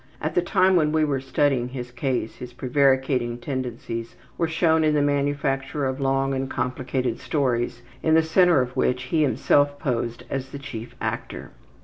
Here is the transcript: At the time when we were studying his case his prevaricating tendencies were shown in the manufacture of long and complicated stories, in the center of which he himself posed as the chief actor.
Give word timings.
At 0.19 0.33
the 0.33 0.41
time 0.41 0.75
when 0.75 0.91
we 0.91 1.05
were 1.05 1.19
studying 1.21 1.67
his 1.69 1.91
case 1.91 2.37
his 2.37 2.53
prevaricating 2.53 3.37
tendencies 3.37 4.15
were 4.35 4.47
shown 4.47 4.83
in 4.83 4.95
the 4.95 5.01
manufacture 5.03 5.85
of 5.85 5.99
long 6.01 6.33
and 6.33 6.49
complicated 6.49 7.19
stories, 7.19 7.83
in 8.01 8.15
the 8.15 8.23
center 8.23 8.61
of 8.61 8.75
which 8.75 9.03
he 9.03 9.21
himself 9.21 9.77
posed 9.77 10.23
as 10.27 10.49
the 10.49 10.57
chief 10.57 10.95
actor. 10.99 11.51